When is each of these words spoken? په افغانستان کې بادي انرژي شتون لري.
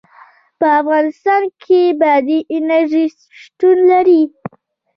په 0.59 0.67
افغانستان 0.81 1.43
کې 1.63 1.81
بادي 1.99 2.39
انرژي 2.55 3.05
شتون 3.41 3.77
لري. 3.91 4.21